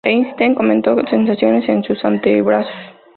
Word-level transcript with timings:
Einstein 0.03 0.55
comentó 0.55 0.95
sensaciones 1.11 1.69
en 1.69 1.83
sus 1.83 2.03
antebrazos. 2.03 2.73